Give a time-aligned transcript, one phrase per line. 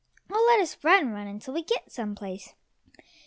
[0.31, 2.55] Oh, let us run, run until we get some place."